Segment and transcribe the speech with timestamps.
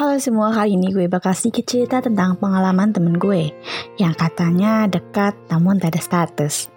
[0.00, 3.52] Halo semua, kali ini gue bakal sedikit cerita tentang pengalaman temen gue
[4.00, 6.72] yang katanya dekat namun tak ada status.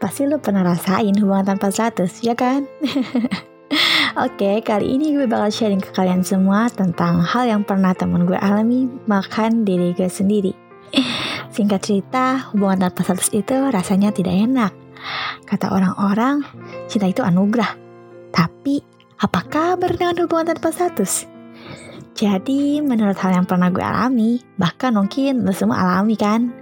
[0.00, 2.64] Pasti lo pernah rasain hubungan tanpa status, ya kan?
[4.24, 8.40] Oke, kali ini gue bakal sharing ke kalian semua tentang hal yang pernah temen gue
[8.40, 10.56] alami makan diri gue sendiri.
[11.52, 14.72] Singkat cerita, hubungan tanpa status itu rasanya tidak enak.
[15.44, 16.40] Kata orang-orang,
[16.88, 17.76] cinta itu anugerah.
[18.32, 18.80] Tapi,
[19.20, 21.31] apa kabar dengan hubungan tanpa status?
[22.22, 26.54] Jadi menurut hal yang pernah gue alami, bahkan mungkin lo semua alami kan,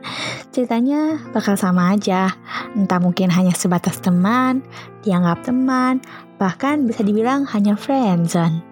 [0.56, 2.32] ceritanya bakal sama aja.
[2.72, 4.64] Entah mungkin hanya sebatas teman,
[5.04, 6.00] dianggap teman,
[6.40, 8.64] bahkan bisa dibilang hanya friendzone.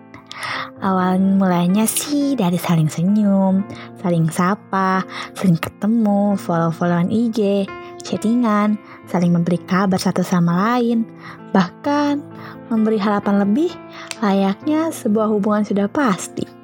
[0.81, 3.69] Awal mulanya sih dari saling senyum,
[4.01, 5.05] saling sapa,
[5.37, 7.69] saling ketemu, follow-followan IG,
[8.01, 8.81] chattingan,
[9.13, 11.05] saling memberi kabar satu sama lain,
[11.53, 12.25] bahkan
[12.73, 13.77] memberi harapan lebih
[14.25, 16.58] layaknya sebuah hubungan sudah pasti.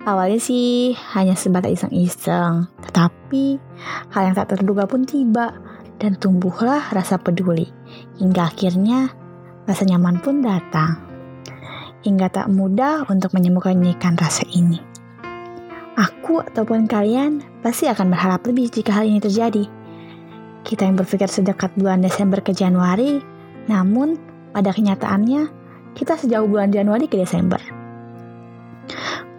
[0.00, 3.60] Awalnya sih hanya sebatas iseng-iseng, tetapi
[4.12, 5.56] hal yang tak terduga pun tiba
[6.00, 7.68] dan tumbuhlah rasa peduli.
[8.16, 9.12] Hingga akhirnya
[9.68, 10.96] rasa nyaman pun datang.
[12.00, 14.80] Hingga tak mudah untuk menyembunyikan rasa ini.
[16.00, 19.68] Aku ataupun kalian pasti akan berharap lebih jika hal ini terjadi.
[20.64, 23.20] Kita yang berpikir sedekat bulan Desember ke Januari,
[23.68, 24.16] namun
[24.56, 25.48] pada kenyataannya
[25.92, 27.79] kita sejauh bulan Januari ke Desember.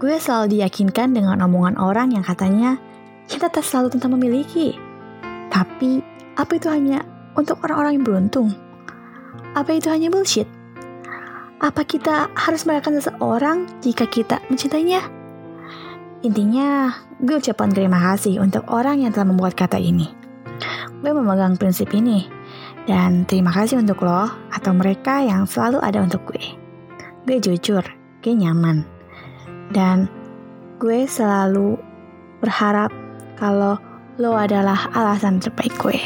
[0.02, 2.82] Gue selalu diyakinkan dengan omongan orang yang katanya
[3.30, 4.74] cinta tak selalu tentang memiliki.
[5.54, 6.02] Tapi,
[6.34, 7.06] apa itu hanya
[7.38, 8.50] untuk orang-orang yang beruntung?
[9.54, 10.50] Apa itu hanya bullshit?
[11.62, 15.06] Apa kita harus merayakan seseorang jika kita mencintainya?
[16.26, 20.10] Intinya, gue ucapkan terima kasih untuk orang yang telah membuat kata ini.
[20.98, 22.26] Gue memegang prinsip ini,
[22.90, 26.58] dan terima kasih untuk lo atau mereka yang selalu ada untuk gue.
[27.30, 27.86] Gue jujur,
[28.26, 29.01] gue nyaman
[29.72, 30.12] dan
[30.78, 31.80] gue selalu
[32.44, 32.92] berharap
[33.40, 33.80] kalau
[34.20, 36.00] lo adalah alasan terbaik gue.